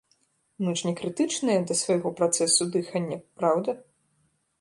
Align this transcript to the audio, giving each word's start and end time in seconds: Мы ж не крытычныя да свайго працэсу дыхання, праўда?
Мы 0.63 0.71
ж 0.79 0.85
не 0.87 0.93
крытычныя 1.01 1.59
да 1.71 1.77
свайго 1.81 2.09
працэсу 2.21 2.63
дыхання, 2.77 3.17
праўда? 3.41 3.71